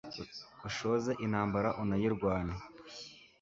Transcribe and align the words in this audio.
ushoze 0.67 1.11
intambara 1.25 1.69
unayirwane 1.81 2.53